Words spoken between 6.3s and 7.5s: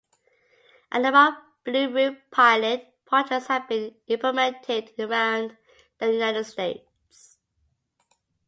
States.